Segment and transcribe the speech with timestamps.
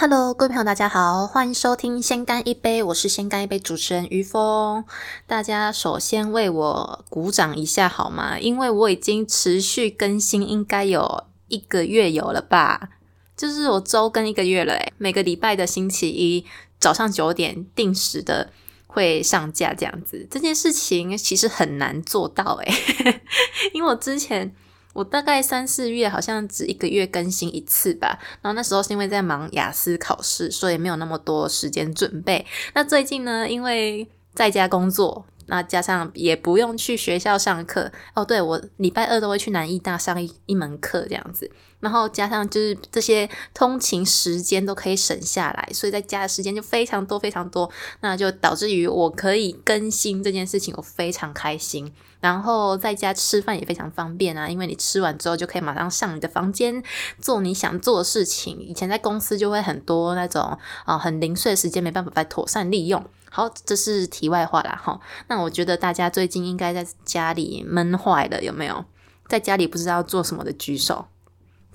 [0.00, 4.84] Hello，各位朋友，大家好，欢迎收听《先干一杯》，我是先干一杯主持人于峰。
[5.26, 8.38] 大家首先为我鼓掌一下好吗？
[8.38, 12.90] 因为我已经持续更新，应该有一个月有了吧？
[13.36, 16.46] 就是我周更一个月了，诶每个礼拜的星期一
[16.78, 18.52] 早上九点定时的
[18.86, 20.28] 会上架，这样子。
[20.30, 23.20] 这件事情其实很难做到，诶
[23.74, 24.54] 因为我之前。
[24.98, 32.44] 我大概三四月好像只一个月更新一次吧，然后那时候是因为在忙雅思考试，所以没有那么多时间准备。
[32.74, 41.48] 那最近呢，因为在家工作，那加上也不用去学校上课哦，对我礼拜二都会去南艺大上一一门课这样子。
[41.78, 51.92] 然后加上就是这些通勤时间都可以省下来，所以在家的时间就非常多非常多，那就导致于我可以更新这件事情，我非常开心。
[52.20, 56.82] 然后在家吃饭也非常方便啊，因为你吃完之后就可以马上上你的房间
[57.20, 58.58] 做你想做的事情。
[58.60, 63.04] 以前在公司就会很多那种啊很零碎的时间没办法来妥善利用。
[63.30, 64.98] 好，这是题外话啦哈。
[65.28, 68.84] 那我觉得大家最近应该在家里闷坏了，有没有？
[69.28, 71.06] 在家里不知道做什么的举手。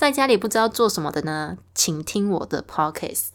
[0.03, 3.27] 在家里不知道做什么的呢，请听我的 podcast。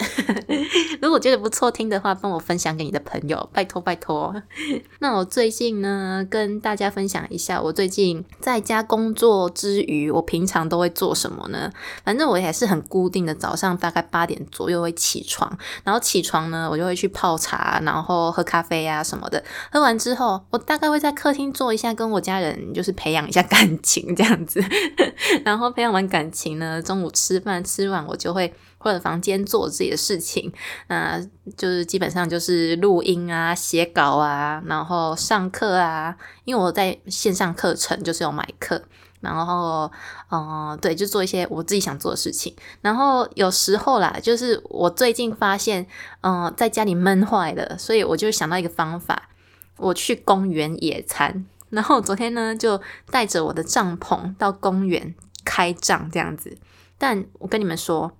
[1.00, 4.34] 如果觉得不错听的话，帮我分享给你的朋友，拜托拜托。
[5.00, 11.72] 那我最近呢，跟大家分享一下，我最近在家工作之余，我平常都会做什么呢？
[12.04, 15.50] 反正我也是很固定的，早上大概八点左右会起床，
[15.84, 19.42] 然后起床呢，我就会去泡茶，然后喝咖啡啊什么的。
[19.72, 24.62] 喝完之后，我大概会在客厅坐一下，跟我家人就是培养一下感情这样子。
[25.46, 26.57] 然后培养完感情。
[26.58, 30.52] 呢，中午吃饭吃完，我就会或者房间做自己的事情，
[30.88, 31.20] 那
[31.56, 36.16] 就是基本上就是录音啊、写稿啊，然后上课啊。
[36.44, 38.82] 因为我在线上课程就是有买课，
[39.20, 39.90] 然后
[40.30, 42.54] 嗯，对，就做一些我自己想做的事情。
[42.80, 45.86] 然后有时候啦，就是我最近发现，
[46.22, 49.28] 嗯，在家里闷坏了，所以我就想到一个方法，
[49.76, 51.46] 我去公园野餐。
[51.70, 55.14] 然后昨天呢，就带着我的帐篷到公园。
[55.48, 56.58] 开仗这样子，
[56.98, 58.12] 但我跟你们说，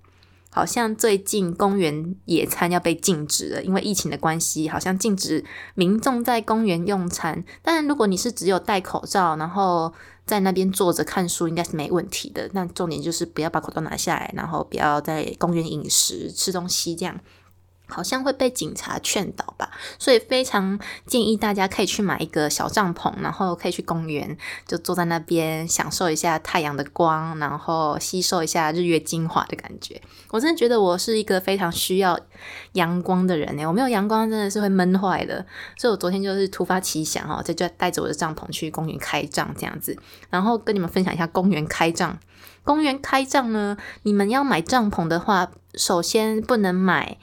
[0.49, 5.45] 好像最近公园野餐要被禁止了，因为疫情的关系，好像禁止
[5.75, 7.43] 民众在公园用餐。
[7.61, 9.93] 但如果你是只有戴口罩，然后
[10.25, 12.49] 在那边坐着看书，应该是没问题的。
[12.53, 17.19] 那重点就是不要把口罩拿下来，然后不要在公园饮食吃东西这样。
[17.89, 30.01] 好像会被警察劝导吧，所以非常建议大家可以去买一个小帐篷，然后可以去公园，就坐在那边享受一下太阳的光，然后吸收一下日月精华的感觉。
[30.29, 32.19] 我真的觉得我是一个非常需要
[32.73, 35.45] 阳光的人呢，我没有阳光真的是会闷坏的。
[35.77, 39.97] 所以我昨天就是突发奇想哦，就就带着我的帐篷去公园开帐这样子，
[40.29, 42.17] 然后跟你们分享一下公园开帐。
[42.63, 47.17] 公园开帐呢，你们要买帐篷的话，首先不能买。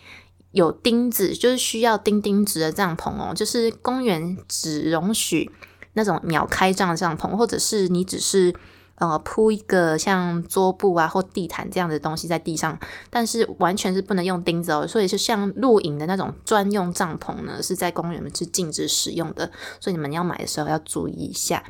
[0.56, 3.34] 有钉子，就是需要钉钉子的帐篷哦。
[3.34, 5.52] 就是公园只容许
[5.92, 8.54] 那种秒开帐的帐篷，或者是你只是
[8.94, 12.78] 呃铺一个像桌布啊或地毯这样的东西在地上，
[13.10, 14.86] 但是完全是不能用钉子哦。
[14.86, 19.52] 所以是像露营的那种专用帐篷呢，是在公园是禁止使用的。
[19.78, 21.62] 所以你们要买的时候要注意一下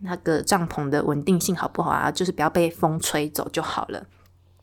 [0.00, 2.10] 那个帐篷的稳定性好不好啊？
[2.10, 4.06] 就是不要被风吹走就好了。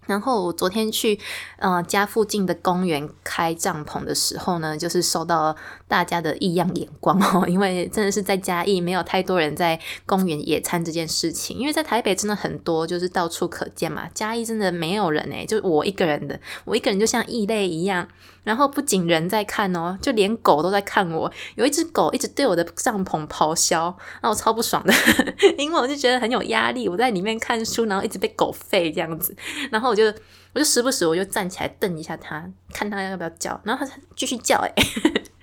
[0.08, 1.20] 然后我昨天去，
[1.58, 5.56] 呃，家附近的公园开帐篷的时候呢，就是收到
[5.88, 14.08] 大家的异样眼光哦， 因为真的是在嘉义没有太多人在公园野餐这件事情，因为在台北真的很多，就是到处可见嘛。
[14.14, 18.08] 嘉义真的没有人诶，就我一个人的，我一个人就像异类一样。
[18.44, 21.30] 然后不仅人在看哦，就连狗都在看我。
[21.56, 24.94] 有一只狗一直对我的帐篷咆哮，那我超不爽的，
[25.60, 26.88] 因为我就觉得很有压力。
[26.88, 29.36] 我在里面看书，然后一直被狗吠这样子，
[29.70, 30.06] 然后我就
[30.54, 34.72] 我就时不时我就站起来瞪一下它，看它要不要叫，然后它继续叫诶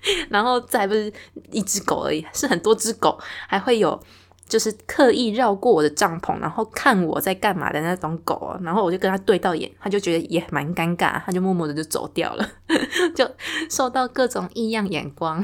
[0.31, 1.13] 然后再不是
[1.51, 4.01] 一只狗而已，是很多只狗，还会有。
[4.47, 12.47] 就是刻意绕过我的帐篷，然后看我在干嘛的那种狗，然后我就跟他对到眼，他就觉得也蛮尴尬，他就默默的就走掉了，
[13.17, 13.29] 就
[13.71, 15.43] 受到各种异样眼光。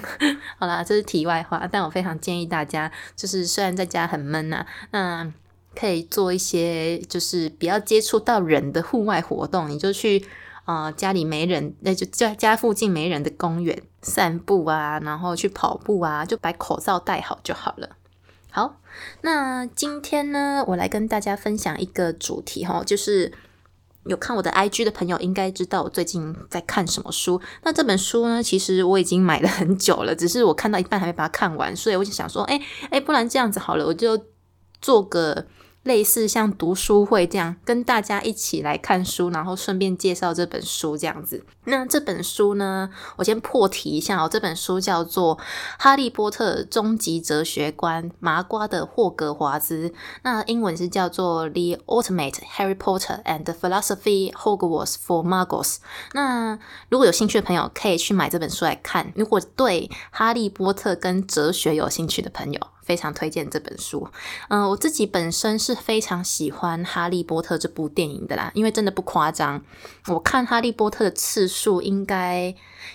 [0.59, 5.33] 好啦，这是题外话，但我非常建议大家，就是虽然在家很闷呐，那
[5.75, 10.23] 可以做一些就是比较接触到人的户外活动，你就去
[10.65, 17.91] 呃家里没人，那就家家附近没人的公园散步啊，然后去跑步啊，就把口罩戴好就好了。
[18.51, 18.81] 好，
[19.23, 23.33] 那今天呢，我来跟大家分享一个主题哈，就是
[24.07, 27.41] 有看我的 IG 的朋友应该知道我最近在看什么书。
[27.63, 32.61] 那这本书呢，其实我已经买了很久了，只是我看到一半还没把它看完，所以我就想说，哎
[32.91, 34.21] 哎，不然这样子好了，我就
[34.83, 35.47] 做个
[35.83, 41.45] 类似像读书会这样，跟大家一起来看书，然后顺便介绍这本书这样子。
[41.65, 44.29] 那这本书呢，我先破题一下哦。
[44.31, 45.37] 这本书叫做
[45.79, 49.89] 《哈利波特终极哲学观：麻瓜的霍格华兹》，
[50.23, 55.75] 那英文是叫做《The Ultimate Harry Potter and Philosophy Hogwarts for Muggles》。
[56.13, 59.13] 那如果有兴趣的朋友，可以去买这本书来看。
[59.15, 64.09] 如果对哈利波特跟哲学有兴趣的朋友，非常推荐这本书。
[64.49, 69.63] 嗯，我自己本身是非常喜欢《哈利波特》这部电影的啦，因为真的不夸张，
[70.09, 72.53] 我看《哈利波特》的次数应该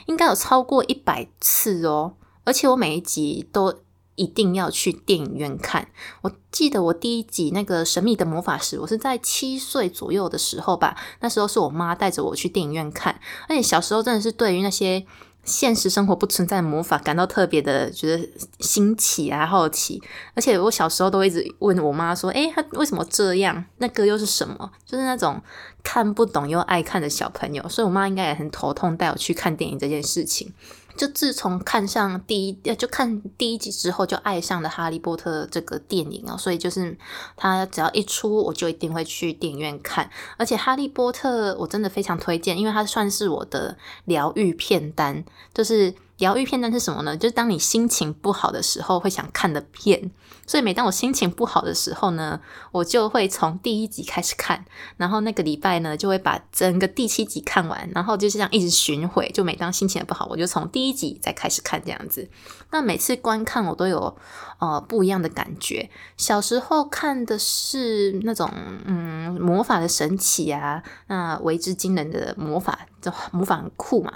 [0.07, 3.73] 应该有超过一百次哦，而且我每一集都
[4.15, 5.87] 一定要去电影院看。
[6.23, 13.17] 我记得我第一集那个神秘的魔法师，我是在七岁左右的时候吧，那时候是我妈带着我去电影院看，
[13.47, 15.05] 而且小时候真的是对于那些。
[15.45, 18.27] 现实生活不存在魔法，感到特别的觉得
[18.59, 20.01] 新奇啊，好奇。
[20.33, 23.63] 而且我小时候都一直问我妈说：“诶，他为什么这样？
[23.77, 25.39] 那个又是什么？”就是那种
[25.83, 30.51] 看不懂又爱看的小朋友，所以我妈应该也很头痛带我去看电影这件事情。
[30.97, 36.37] 就自从看上第一，就看第一集之后，就爱上了《哈利波特》这个电影哦。
[36.37, 36.97] 所以就是
[37.35, 40.09] 他只要一出，我就一定会去电影院看。
[40.37, 45.23] 而且《哈利波特》我真的非常推荐，因为它算是我的疗愈片单。
[45.53, 47.17] 就是疗愈片段是什么呢？
[47.17, 50.11] 就是当你心情不好的时候会想看的片。
[50.47, 52.39] 所以每当我心情不好的时候呢，
[52.71, 54.63] 我就会从第一集开始看，
[54.95, 59.27] 然后那个礼拜呢就会把整个第七集看完，然后就是这样一直巡回。
[59.33, 62.29] 就每当心情不好，我就从第一集再开始看这样子。
[62.69, 64.15] 那每次观看我都有
[64.59, 65.89] 呃不一样的感觉。
[66.15, 68.47] 小时候看的是那种
[68.85, 74.13] 嗯魔法的神奇啊，那为之惊人的魔法，就魔法很酷嘛。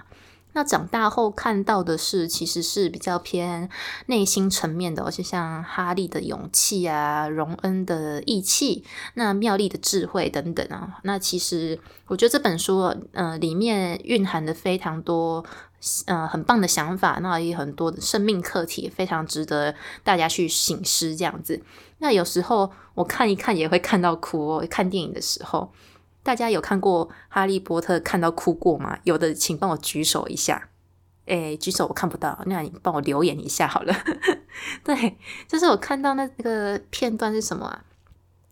[0.53, 3.69] 那长大后看到的是，其实是比较偏
[4.07, 10.99] 内心层面的，而且像哈利的勇气啊，荣恩的义气，那妙丽的智慧等等啊。
[11.03, 15.45] 那其实我觉得这本书，呃，里面蕴含的非常多，
[16.07, 21.61] 呃，很棒的想法，那也很多的生命课题，非常值得大家去醒思这样子。
[21.99, 25.71] 那有时候我看一看也会看到哭哦，看电影的时候。
[26.29, 28.99] 大家有看过《哈利波特》看到哭过吗？
[29.03, 30.69] 有的请帮我举手一下。
[31.25, 33.91] 诶，举手我看不到，那你帮我留言一下好了。
[34.85, 35.17] 对，
[35.47, 37.83] 就是我看到那个片段是什么啊？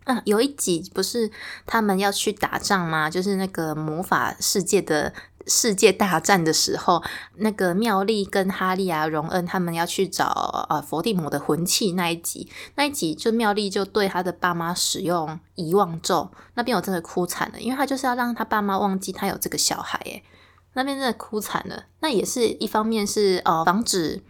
[0.05, 1.29] 啊，有一集不是
[1.67, 3.11] 他们要去打仗吗？
[3.11, 5.13] 就是那个魔法世界的。
[5.47, 7.01] 世界大战的时候，
[7.35, 20.23] 那个妙丽跟哈利啊、荣恩他们要去找呃伏地魔的魂器那一集，那一集就妙丽就对他的爸妈使用遗忘咒，那边我真的哭惨了，因为他就是要让他爸妈忘记他有这个小孩，诶，
[20.73, 21.85] 那边真的哭惨了。
[22.01, 24.21] 那也是一方面是呃防止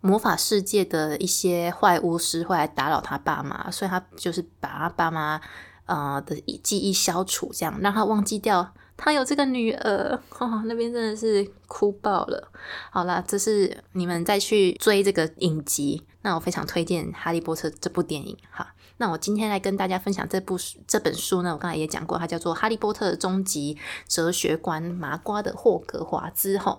[0.00, 5.40] 魔法世界的一些坏巫师会来打扰他爸妈，所以他就是把他爸妈
[5.86, 8.72] 呃的记忆消除，这样让他忘记掉。
[8.96, 12.50] 他有这个女儿， 哦，那边真的是哭爆了。
[12.90, 18.36] 好啦，这是你们再去追这个影集，那我非常推荐《哈利波特》这部电影。
[18.50, 20.56] 哈，那我今天来跟大家分享这部
[20.86, 23.76] 这本书呢，我刚才也讲过，它叫做《哈利波特的终极
[24.06, 26.78] 哲学观：麻瓜的霍格华兹》哈。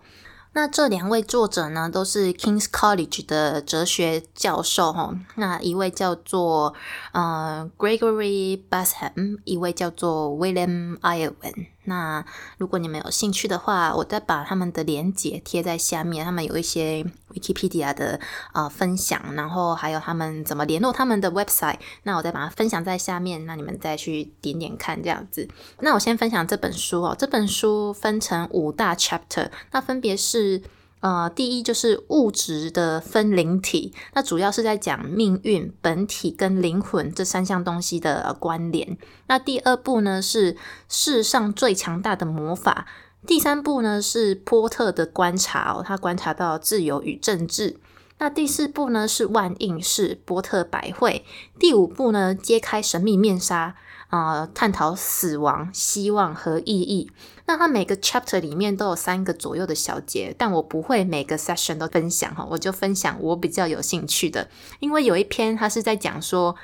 [0.54, 5.14] 那这两位作者呢，都是 King's College 的哲学教授哈。
[5.36, 6.74] 那一位叫做
[7.12, 11.75] 呃 Gregory Bassam，一位叫做 William Irwin。
[11.86, 12.24] 那
[12.58, 16.26] 如果你们有兴趣的话，我再把他们的链接贴在下面。
[16.26, 18.20] 他们有一些 Wikipedia 的
[18.52, 21.80] 啊分享，然后还有他们怎么联络他们的 website。
[22.04, 25.48] 那我再把它分享在下面，那你们再去点点看这样子。
[25.80, 30.62] 那我先分享这本书哦，这本书分成五大 chapter，那分别是。
[31.06, 38.98] 呃，第一就是物质的分灵体，那主要是在讲命运、本体跟灵魂这三项东西的关联。
[39.28, 40.58] 那第二步呢是
[40.90, 42.88] 世上最强大的魔法，
[43.28, 47.78] 第三步呢是波特的观察，他观察到自由与政治。
[48.18, 51.24] 那第四步呢是万应式波特百会，
[51.60, 53.76] 第五步呢揭开神秘面纱。
[54.10, 57.12] 啊，探讨死亡、希望和意义。
[57.48, 64.48] 那它每个 chapter 里面都有三个左右的小节，但我不会每个 session 都分享哈，我就分享我比较有兴趣的。
[64.80, 66.56] 因为有一篇它是在讲说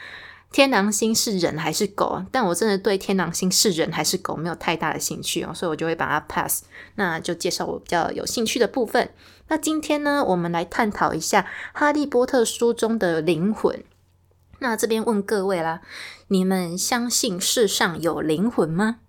[0.52, 6.64] 天狼星是人还是狗，但我真的对天狼星是人还是狗没有太大的兴趣哦，所以我就会把它 pass。
[6.96, 9.12] 那就介绍我比较有兴趣的部分。
[9.48, 11.42] 那今天呢，我们来探讨一下
[11.74, 13.84] 《哈利波特》书中的灵魂。
[14.62, 15.82] 那这边问各位啦，
[16.28, 19.00] 你们相信世上有灵魂吗？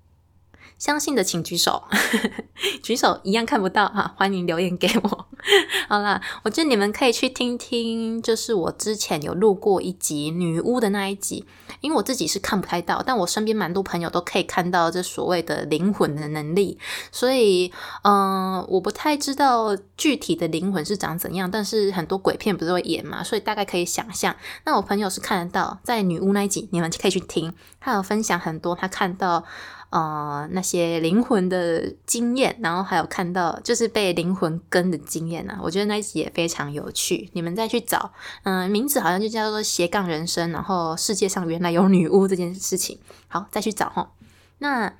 [0.82, 1.84] 相信的请举手，
[2.82, 5.26] 举手一样看不到哈，欢迎留言给我。
[5.88, 11.46] 好啦，我觉得你们可以去听听，就是我之前有录过一集女巫的那一集，
[11.82, 16.76] 因为我自己是看不太到，但我身边蛮多朋友都可以看到这所谓的灵魂的能力，
[17.12, 17.72] 所以
[18.02, 24.34] 嗯，我不太知道具体的灵魂是长怎样，但是很多鬼片不是会演嘛，所以大概可以想象。
[24.64, 29.44] 那我朋友是看得到，在女巫那一集，你们可以去听，他有分享很多他看到。
[29.92, 37.28] 呃，那些灵魂的经验，然后还有看到就是被灵魂跟的经验呢，我觉得那一集也非常有趣。
[37.34, 38.10] 你们再去找，
[38.44, 44.12] 嗯，名字好像就叫做斜杠人生，然后世界上原来有女巫这件事情，好，再去找哈。
[44.60, 44.94] 那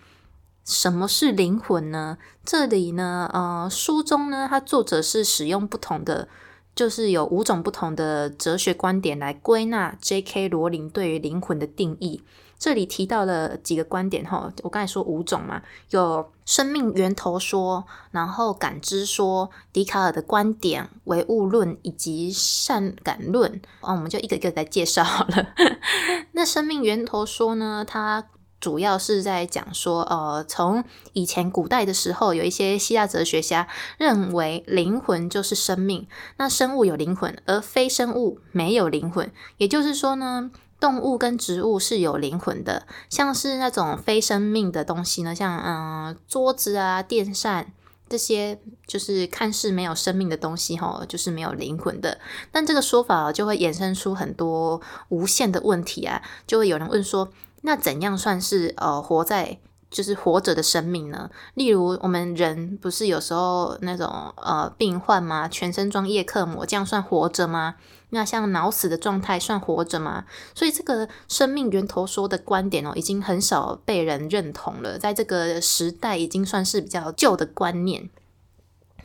[0.66, 2.18] 什么是灵魂呢？
[2.44, 6.28] 这里呢，呃，书中呢，它作者是使用不同的，
[6.75, 10.50] 就是有五种不同的哲学观点来归纳 J.K.
[10.50, 12.22] 罗琳对于灵魂的定义。
[12.62, 25.49] 这里提到了几个观点哈，我刚才说五种嘛，有生命源头说，然后感知说，笛卡尔的观点、唯物论以及善感论啊，我们就一个一个来介绍好了。
[26.35, 28.28] 那生命源头说呢，它
[28.61, 33.66] 主要是在讲说，呃，从以前古代的时候，有一些希腊哲学家
[33.99, 40.52] 认为灵魂就是生命，那生物有灵魂，而非生物没有灵魂，也就是说呢。
[40.83, 47.73] 动物跟植物是有灵魂的，像是那种非生命的东西呢，像嗯桌子啊、电扇
[48.09, 52.19] 这些，就是看似没有生命的东西，哈，就是没有灵魂的。
[52.51, 59.61] 但这个说法就会衍生出很多无限的问题啊，就会有人问说，那怎样算是呃活在？
[59.89, 61.31] 就是活着的生命呢？
[61.53, 65.47] 例如我们人不是有时候那种呃病患吗？
[65.47, 67.77] 全身装叶克膜，这样算活着吗？
[68.14, 70.26] 那像脑死的状态算活着吗？
[70.54, 78.11] 所以这个生命源头说的观点哦，已经很少被人认同了，在这个时代已经算是比较旧的观念。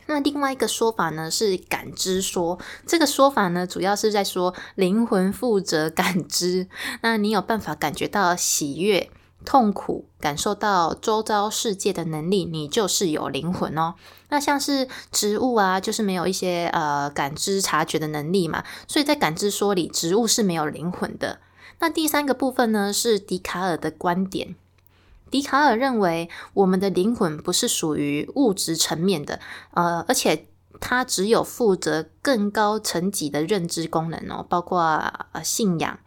[0.06, 6.68] 那另外一个说法呢是感知说，这个说法呢主要是在说灵魂负责感知，
[7.00, 9.10] 那你有办法感觉到喜悦。
[9.48, 13.94] 痛苦感受到周遭世界的能力，你就是有灵魂哦。
[14.28, 21.38] 那像是植物啊，就是没有一些呃感知察觉的能力嘛，所以在感知说里，植物是没有灵魂的。
[21.78, 24.54] 那第三个部分呢，是笛卡尔的观点。
[25.30, 29.40] 笛卡尔认为，我们的灵魂不是属于物质层面的，
[29.72, 30.46] 呃，而且
[30.78, 34.82] 它只有负责更高层级的认知功能哦，包括
[35.32, 35.98] 呃信仰。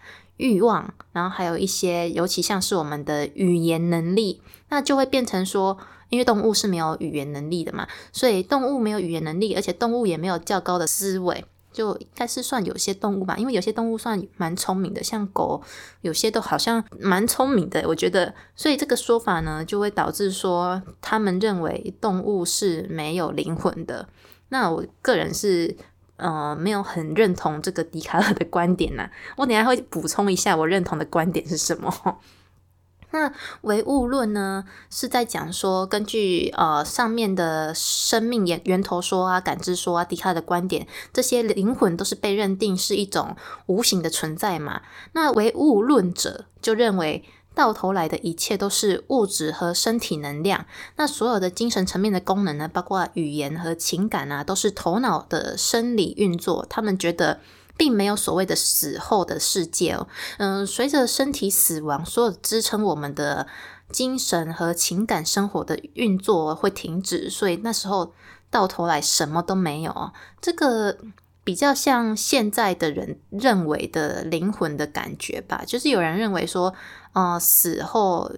[0.41, 5.77] 欲望，然后还有一些，尤其像是我们的语言能力，那就会变成说，
[6.09, 15.61] 因为动物是没有语言能力的嘛，所以动物没有语言能力，而且动物也没有较高的思维，就应该是算有些动物吧，因为有些动物算蛮聪明的，像狗，
[16.01, 24.09] 有些都好像蛮聪明的，我觉得，所以这个说法呢，就会导致说，他们认为动物是没有灵魂的，
[24.49, 25.77] 那我个人是。
[26.21, 29.09] 呃，没有很认同这个笛卡尔的观点呐。
[29.35, 31.91] 我等下会补充一下我认同的观点是什么。
[33.11, 43.35] 那唯物论呢，是在讲说，根据呃上面的生命源源头说啊、感知说啊，笛卡尔的观点，这些灵魂都是被认定是一种
[43.65, 44.81] 无形的存在嘛。
[45.11, 47.25] 那唯物论者就认为。
[47.53, 50.65] 到头来的一切都是物质和身体能量。
[50.95, 56.65] 那所有的精神层面的功能呢，包括语言和情感啊，都是头脑的生理运作。
[56.69, 57.41] 他们觉得
[57.75, 60.07] 并没有所谓的死后的世界哦。
[60.37, 63.47] 嗯，随着身体死亡，所有支撑我们的
[63.91, 67.29] 精神和情感生活的运作会停止。
[67.29, 68.13] 所以那时候
[68.49, 70.11] 到头来什么都没有。
[70.39, 70.97] 这个。
[71.43, 76.73] 比较像现在的人认为的灵魂的感觉吧，就是有人认为说，
[77.13, 78.31] 呃，死后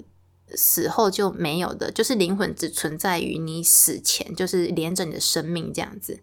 [0.56, 6.22] 死后就没有的，就是灵魂只存在于你死前，就是连着你的生命这样子。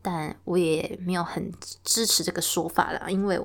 [0.00, 1.52] 但我也没有很
[1.82, 3.40] 支持这个说法了，因为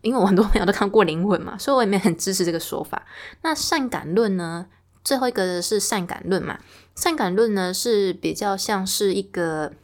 [0.00, 3.06] 因为我很多朋友都看过灵魂嘛，所以我也没很支持这个说法。
[3.42, 4.68] 那善感论呢？
[5.04, 6.58] 最后一个是善感论嘛？
[6.94, 9.74] 善感论呢是比较像是一个。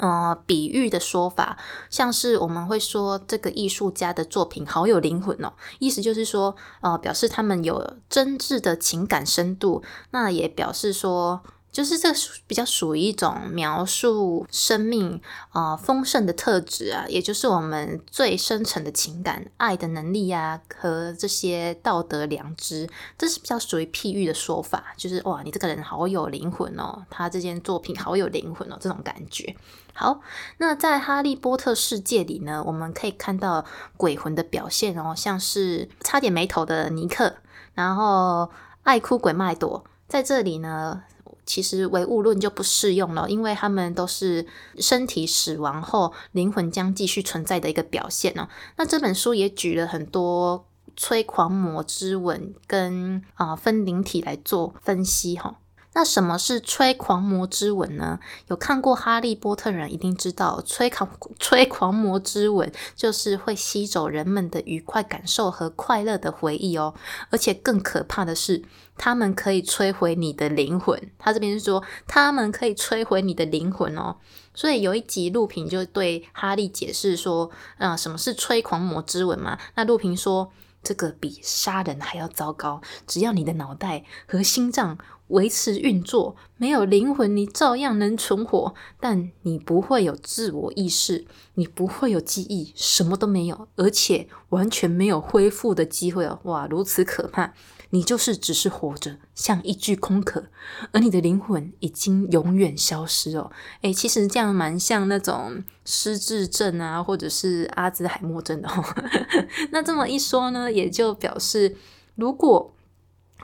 [0.00, 1.56] 呃，比喻的说法，
[1.88, 11.42] 像是我们会说这个艺术家的作品好有灵魂哦，意思就是说，呃，表示他们有真挚的情感深度，那也表示说。
[11.72, 12.08] 就是这
[12.46, 24.92] 比较属于一种描述生命啊丰盛的特质啊，也就是我们最深层的情感、爱的能力啊和这些道德良知，这是比较属于譬喻的说法。
[24.96, 29.54] 就是哇，你这个人好有灵魂哦，他这件作品好有灵魂哦，这种感觉。
[29.92, 30.20] 好，
[30.58, 33.64] 那在哈利波特世界里呢，我们可以看到
[33.96, 37.36] 鬼魂的表现哦，像是差点没头的尼克，
[37.74, 38.50] 然后
[38.82, 39.84] 爱哭鬼麦朵。
[40.08, 41.02] 在这里呢，
[41.50, 44.46] 其实唯物论就不适用了，因为他们都是
[44.78, 48.48] 身体死亡后灵魂将继续存在的一个表现呢。
[48.76, 50.64] 那这本书也举了很多
[50.96, 55.56] 催狂魔之吻跟啊分灵体来做分析哈。
[55.92, 58.20] 那什么是催狂魔之吻呢？
[58.46, 66.94] 有看过《哈利波特》人一定知道，催狂 催狂魔之吻就是会吸走人们的愉快感受和快乐的回忆哦。
[67.30, 68.62] 而且更可怕的是，
[69.02, 71.10] 他们可以摧毁你的灵魂。
[71.18, 74.16] 他这边是说，他们可以摧毁你的灵魂哦。
[74.52, 79.58] 所以有一集陆平就对哈利解释说，嗯，什么是催狂魔之吻嘛？
[79.74, 80.52] 那陆平说，
[80.82, 84.98] 这个比杀人还要糟糕，只要你的脑袋和心脏。
[85.30, 96.40] 维持运作，没有灵魂，你照样能存活，但你不会有自我意识，你不会有记忆，什么都没有，而且完全没有恢复的机会哦！
[96.42, 97.54] 哇，如此可怕！
[97.90, 100.46] 你就是只是活着，像一具空壳，
[100.92, 103.50] 而你的灵魂已经永远消失哦。
[103.82, 108.84] 诶，其实这样蛮像那种失智症啊，或者是阿兹海默症的哦。
[109.70, 111.76] 那这么一说呢，也就表示
[112.14, 112.72] 如果。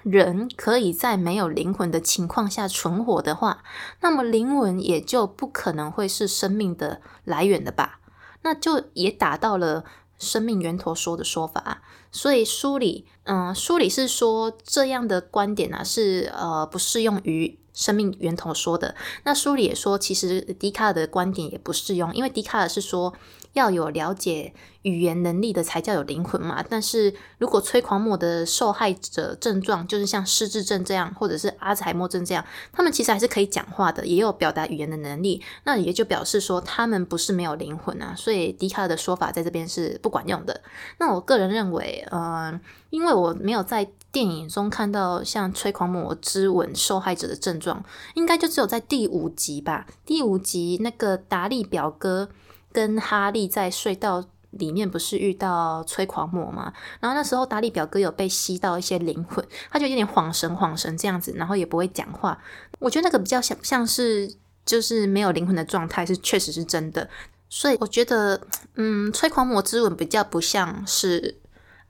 [0.02, 3.64] 人可以在没有灵魂的情况下存活的话，
[4.02, 7.98] 那么灵魂也就不可能会是生命的来源的吧？
[8.42, 9.84] 那就也达到了
[10.18, 11.82] 生命源头说的说法。
[12.10, 17.58] 所以书里，嗯，书里是说这样的观点呢，是呃不适用于。
[17.76, 18.94] 生命源头说的，
[19.24, 23.12] 那书里也说，其实笛卡尔的观点也不适用，因为笛卡尔是说
[23.56, 26.62] 要有了解语言能力的才叫有灵魂嘛。
[26.68, 38.14] 但是如果催狂魔的受害者症状就是像失智症这样，或者是阿兹海默症这样，他们其实还是可以讲话的，也有表达语言的能力，那也就表示说他们不是没有灵魂啊。
[38.14, 40.60] 所以笛卡尔的说法在这边是不管用的。
[40.98, 42.60] 那我个人认为，嗯，
[42.90, 43.88] 因为我没有在。
[44.12, 47.84] 电影中看到像催狂魔之吻受害者的症状，
[48.14, 49.86] 应该就只有在第五集吧。
[50.06, 52.30] 第五集那个达利表哥
[52.76, 56.70] 跟哈利在隧道里面不是遇到催狂魔吗？
[57.00, 62.38] 然后那时候达利表哥有被吸到一些灵魂，他就有点恍神恍神这样子，然后也不会讲话。
[62.78, 64.30] 我觉得那个比较像像是
[64.66, 67.08] 就是没有灵魂的状态，是确实是真的。
[67.48, 68.40] 所以我觉得，
[68.74, 71.36] 嗯，催狂魔之吻比较不像是。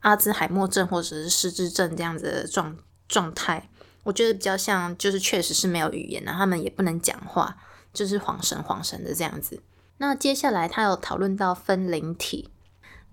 [0.01, 2.77] 阿兹海默症或者是失智症这样子的状
[3.09, 3.67] 状态，
[4.03, 7.57] 我觉得比较像，就是确实是没有语言的，他们也不能讲话，
[7.91, 9.59] 就是恍神恍神的这样子。
[9.97, 12.49] 那接下来他有讨论到分灵体，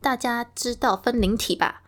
[0.00, 1.82] 大家知道分灵体吧？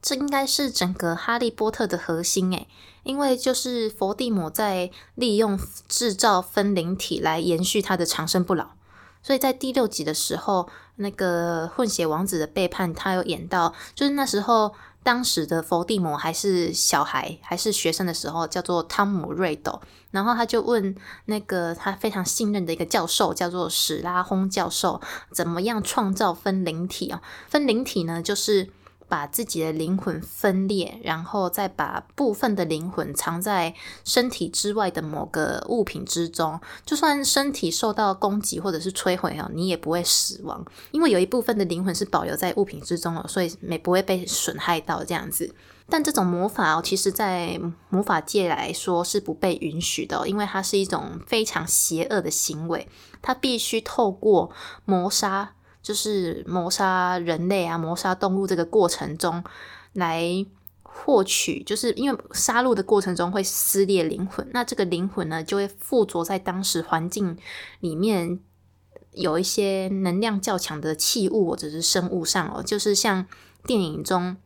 [0.00, 2.68] 这应该是整个哈利波特的核心诶，
[3.02, 8.70] 因为就是伏地魔在利用制造分灵体来延续他的长生不老。
[9.20, 14.72] 所以在第六集的时候，那个混血王子的背叛，他有演到，就是那时候
[15.08, 20.94] 当时的伏地魔还是小孩，还是学生的时候，叫做汤姆瑞斗，然后他就问
[21.24, 25.00] 那个他非常信任的一个教授，叫做史拉轰教授，
[25.32, 27.22] 怎么样创造分灵体啊？
[27.48, 28.68] 分灵体呢，就是。
[29.08, 45.54] 把自己的灵魂分裂，然后再把部分的灵魂藏在身体之外的某个物品之中，就算身体受到攻击或者是摧毁哦，你也不会死亡，因为有一部分的灵魂是保留在物品之中了，所以没不会被损害到这样子。
[45.90, 52.86] 但这种魔法哦，其实在魔法界来说是不被允许的，因为它是一种非常邪恶的行为，
[53.22, 54.50] 它必须透过
[54.84, 55.54] 谋杀。
[55.88, 59.42] 就是谋杀人类啊，谋杀动物这个过程中
[59.94, 60.44] 来
[60.82, 67.38] 获取，就是因为杀戮的过程中会撕裂灵魂，那这个灵魂呢就会附着在当时环境
[67.80, 68.38] 里面
[69.12, 73.24] 有一些能量较强的器物或者是生物上哦，就是像
[73.64, 74.36] 电影中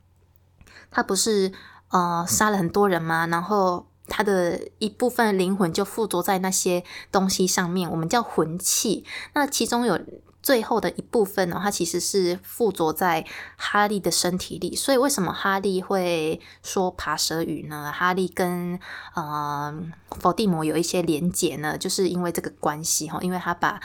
[0.93, 1.51] 他不是
[1.89, 3.27] 呃杀了很多人吗？
[3.27, 9.05] 然后他的一部分灵魂就附着在那些东西上面，我们叫魂器。
[9.35, 9.99] 那其中有。
[10.43, 13.25] 最后的一部分呢，它其实是附着在
[13.57, 17.93] 哈利的身体里，所以为什么哈利会说爬蛇语呢？
[17.95, 18.79] 哈利跟
[19.15, 19.73] 呃
[20.11, 23.81] 伏地魔有一些连结呢，就是因为这个关系哈，因为他把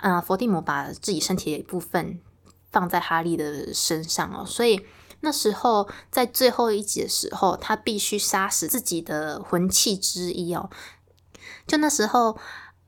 [0.00, 2.18] 呃伏地魔把自己身体的一部分
[2.70, 4.80] 放在哈利的身上哦，所以
[5.20, 10.70] 那时候在最后一集的时候，他必须杀死自己的魂器之一哦，
[11.66, 12.38] 就那时候。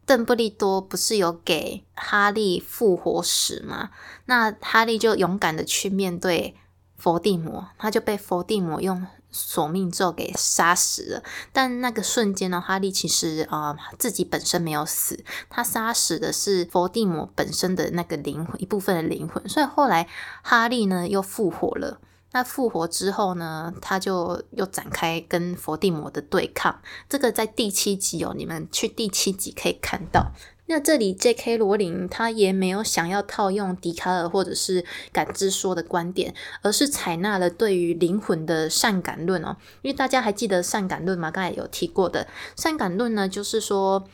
[0.07, 3.91] 邓布利多不是有给哈利复活石吗？
[4.27, 6.57] 那哈利就勇敢的去面对
[6.97, 11.23] 伏地魔，他就被伏地魔用索命咒给杀死了。
[11.53, 19.49] 但那个瞬间呢，哈利其实啊自己本身没有死，他杀死的是伏地魔本身的那个灵魂一部分的灵魂。
[19.49, 20.09] 所以后来
[20.43, 22.01] 哈利呢又复活了。
[22.35, 26.81] 那复活之后呢，他就又展开跟伏地魔的对抗。
[27.09, 30.33] 这个在第七集哦，你们去第七集可以看到。
[30.67, 31.59] 那这里 J.K.
[31.59, 39.57] 罗琳他也没有想要套用笛卡尔或者是感知说的观点，而是采纳了对于灵魂的善感论哦。
[39.83, 41.31] 因为大家还记得善感论吗？
[41.31, 44.09] 刚才有提过的善感论呢，就是说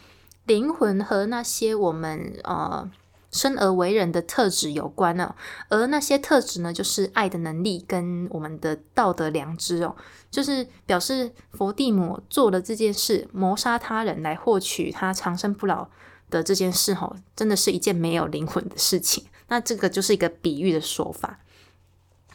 [0.45, 2.91] 灵魂和那些我们呃
[3.31, 5.35] 生而为人的特质有关呢，
[5.69, 9.95] 而那些特质呢，就是爱的能力跟我们的道德良知哦，
[10.31, 15.89] 就是表示佛地魔做了这件事，谋杀他人来获取他长生不老。
[16.31, 19.25] 的这件事哦，真的是一件没有灵魂的事情。
[19.49, 21.41] 那这个就是一个比喻的说法，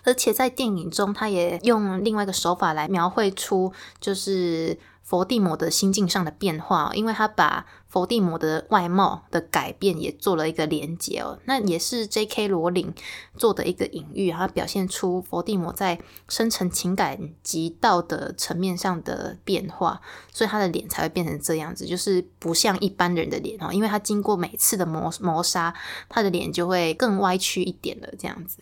[0.03, 4.77] 而且在电影中，他也用另外一个手法来描绘出，就是。
[5.05, 12.47] 佛地魔的心境上的变化，因为他把佛地魔的外貌的改变也做了一个连接哦，那也是 J.K.
[12.47, 12.91] 罗琳
[13.37, 20.01] 做的一个隐喻，他表现出佛地魔在深层情感及道德层面上的变化，
[20.33, 25.71] 所以他的脸才会变成这样子，就是不像一般人的脸哦，因为他经过每次的磨磨杀，
[26.09, 28.57] 他的脸就会更歪曲一点了，这样子。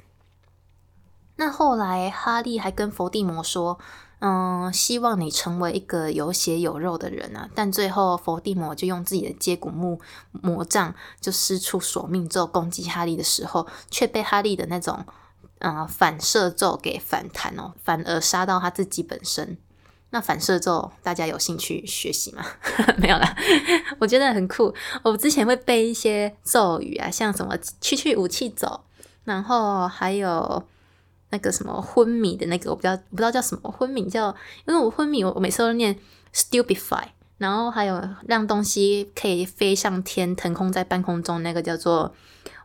[1.38, 3.80] 那后来哈利还跟佛地魔说。
[4.26, 7.50] 嗯，希望你成为一个有血有肉的人啊！
[7.54, 10.00] 但最后伏地魔就用自己的接骨木
[10.32, 15.06] 魔杖就施出索命咒攻击哈利的时候，却被哈利的那种
[15.60, 19.58] 嗯反射咒给反弹哦，反而杀到他自己本身。
[20.12, 22.46] 那反射咒大家有兴趣学习吗？
[22.98, 23.36] 没有啦，
[24.00, 24.74] 我觉得很酷。
[25.04, 28.86] 我之前会背一些咒语啊，像什么去去武器走，
[29.26, 30.64] 然后还有。
[31.34, 34.28] 那个什么昏迷的那个，我不知道不知道叫什么昏迷叫，
[34.68, 35.98] 因为我昏迷，我每次都念
[36.32, 37.06] stupefy，
[37.40, 42.14] 然后还有让东西可以飞上天，腾空在半空中，那个叫做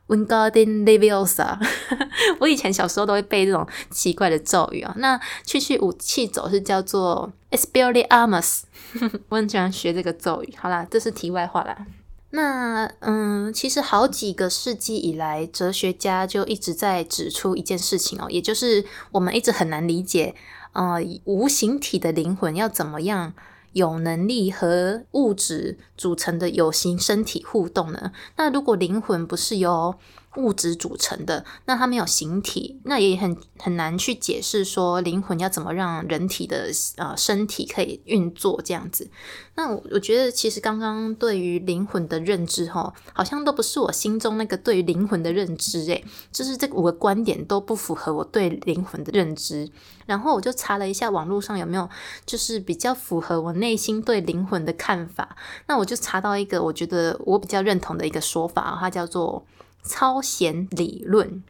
[0.08, 1.58] wingardium leviosa。
[2.40, 4.94] 我以前小时候都会背这种奇怪的咒语啊。
[4.98, 8.64] 那去去武器走是叫做 expelliarmus，
[9.30, 10.54] 我很喜欢学这个咒语。
[10.58, 11.86] 好啦，这是题外话啦。
[12.30, 20.34] 那嗯，其实好几个世纪以来，哲学家就一直在指出一件事情哦，也就是我们一直很难理解，
[20.72, 23.32] 呃，无形体的灵魂要怎么样
[23.72, 28.12] 有能力和物质组成的有形身体互动呢？
[28.36, 29.94] 那如果灵魂不是由
[30.38, 39.10] 物质组成的，那它没有形体，那也很很难去解释说灵魂要怎么让人体的呃身体可以运作这样子。
[39.56, 49.68] 那我我觉得其实刚刚对于灵魂的认知哈，好像都不是我心中那个对于灵魂的认知诶，就是这五个观点都不符合我对灵魂的认知。
[50.06, 51.86] 然后我就查了一下网络上有没有
[52.24, 55.36] 就是比较符合我内心对灵魂的看法。
[55.66, 59.44] 那我就查到一个我觉得我比较认同的一个说法，它叫做。
[59.82, 61.42] 超弦理论，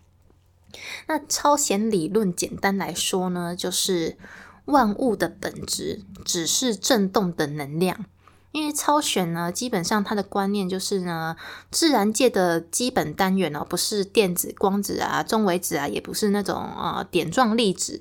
[1.06, 4.16] 那超弦理论简单来说呢，就是
[4.66, 8.06] 万物的本质只是振动的能量。
[8.50, 11.36] 因为超弦呢，基本上它的观念就是呢，
[11.70, 18.00] 自然界的基本单元哦，不是电子、光子啊、中微子啊，也不是那种啊点状粒子。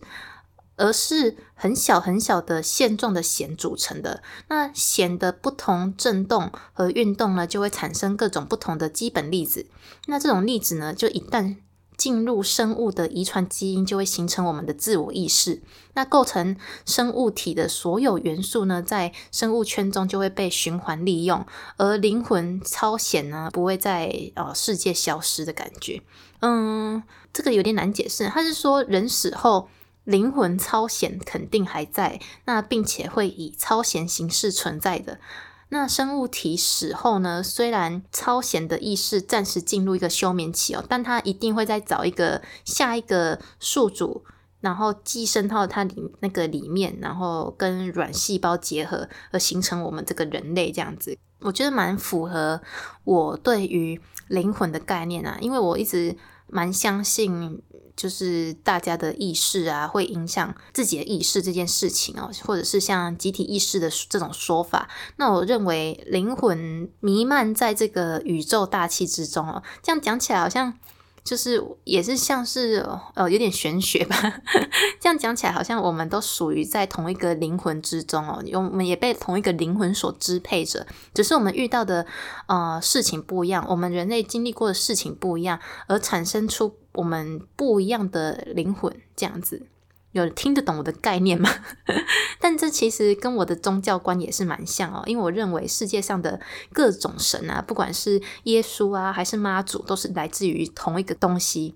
[0.78, 4.24] 而是很小很小的线状的弦组成的。
[4.48, 9.68] 那弦的不同振动和运动呢，就会产生各种不同的基本粒子。
[10.06, 11.58] 那这种粒子呢，就一旦
[11.98, 15.64] 进入生物的遗传基因，就会形成我们的自我意识。
[15.96, 21.44] 那构成生物体的所有元素呢，在生物圈中就会被循环利用。
[21.78, 26.04] 而灵魂超弦呢，不会在呃世界消失的感觉。
[26.42, 27.02] 嗯，
[27.34, 28.28] 这个有点难解释。
[28.28, 29.68] 他是说人死后。
[30.08, 35.20] 灵魂超弦肯定还在，那并且会以超弦形式存在的。
[35.68, 37.44] 那生物体死后呢？
[37.44, 44.24] 虽然超弦的意识暂时进入一个休眠期哦，但它一定会再找一个下一个宿主，
[44.62, 51.18] 然后寄生到它里那个里面，然后跟软细胞结合，而形成我们这个人类这样子。
[51.42, 52.62] 我觉得蛮符合
[53.04, 56.16] 我对于灵魂的概念啊，因为我一直
[56.48, 57.62] 蛮相信。
[57.96, 64.88] 就是大家的意识啊，会影响自己的意识这件事情哦，或者是像集体意识的这种说法。
[65.16, 70.78] 那我认为灵魂弥漫在这个宇宙大气之中哦，这样讲起来好像。
[71.28, 74.16] 就是也是像是呃有点玄学吧，
[74.98, 82.06] 这样讲起来好像我们都属于在同一个灵魂之中哦，我们也被同一个灵魂所支配着，只是我们遇到的
[82.48, 89.68] 呃事情不一样，我们人类经历过的事情不一样，而产生出我们不一样的灵魂这样子。
[90.18, 91.50] 有听得懂我的概念吗？
[92.40, 96.40] 但这其实跟我的宗教观也是蛮像哦，因为我认为世界上的
[96.74, 101.76] 各种神啊，不管是耶稣啊还是妈祖，都是来自于同一个东西。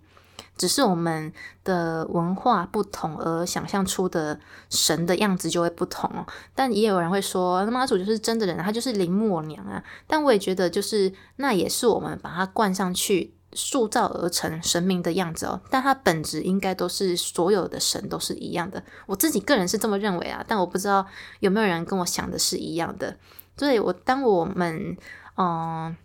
[0.57, 6.23] 只是我们的文化不同而想象出的神的样子就会不同哦。
[6.53, 9.83] 但也有人会说，妈祖就是真的人，他就是林默娘啊。
[10.05, 13.33] 但我也觉得，就是那也是我们把它冠上去。
[13.53, 18.83] 塑造而成神明的样子哦，但它本质应该都是所有的神都是一样的。
[19.05, 21.05] 我自己个人是这么认为啊，但我不知道
[21.39, 23.17] 有没有人跟我想的是一样的。
[23.57, 24.97] 所以，我当我们
[25.37, 25.95] 嗯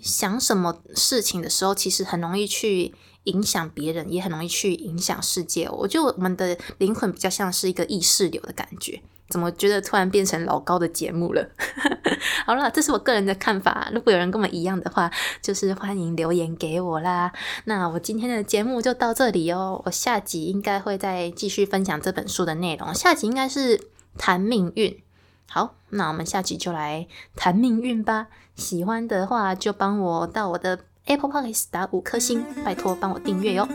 [0.00, 5.68] 想什么事情的时候，其实很容易去影响别人，也很容易去影响世界。
[5.68, 9.02] 我觉得我们的灵魂比较像是一个意识流的感觉。
[9.30, 11.48] 怎么觉得突然变成老高的节目了？
[12.44, 13.88] 好了，这是我个人的看法。
[13.92, 17.32] 如果有人跟我一样的话，就是欢迎留言给我啦。
[17.64, 19.80] 那我今天的节目就到这里哦。
[19.86, 22.92] 我下集应该会再继续分享这本书的内容。
[22.92, 23.80] 下集应该是
[24.18, 25.00] 谈命运。
[25.48, 28.26] 好，那我们下集就来谈命运吧。
[28.56, 33.66] 喜欢的话就帮我到我的 Apple Podcast 打五颗星，拜托帮我订阅哟。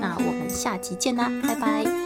[0.00, 2.01] 那我们下集见啦，拜拜。